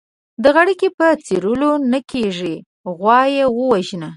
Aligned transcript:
د 0.43 0.45
غړکي 0.55 0.87
په 0.97 1.07
څيرلو 1.25 1.71
نه 1.91 1.99
کېږي، 2.11 2.55
غوا 2.97 3.21
يې 3.35 3.45
ووژنه. 3.57 4.09